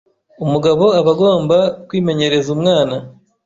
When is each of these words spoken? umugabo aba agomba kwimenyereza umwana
umugabo 0.45 0.85
aba 0.99 1.11
agomba 1.15 1.57
kwimenyereza 1.87 2.47
umwana 2.55 2.95